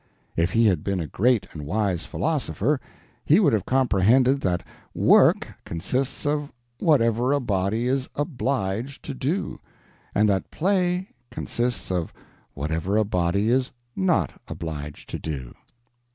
If 0.35 0.53
he 0.53 0.65
had 0.65 0.83
been 0.83 0.99
a 0.99 1.05
great 1.05 1.45
and 1.51 1.63
wise 1.67 2.05
philosopher, 2.05 2.79
he 3.23 3.39
would 3.39 3.53
have 3.53 3.67
comprehended 3.67 4.41
that 4.41 4.65
Work 4.95 5.49
consists 5.63 6.25
of 6.25 6.51
whatever 6.79 7.33
a 7.33 7.39
body 7.39 7.87
is 7.87 8.09
obliged 8.15 9.03
to 9.03 9.13
do, 9.13 9.59
and 10.15 10.27
that 10.27 10.49
Play 10.49 11.09
consists 11.29 11.91
of 11.91 12.11
whatever 12.55 12.97
a 12.97 13.05
body 13.05 13.51
is 13.51 13.71
not 13.95 14.31
obliged 14.47 15.07
to 15.09 15.19
do. 15.19 15.53